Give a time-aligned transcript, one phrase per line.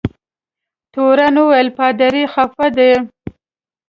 [0.93, 2.91] تورن وویل پادري خفه دی.